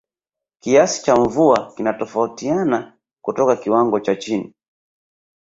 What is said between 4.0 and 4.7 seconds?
chini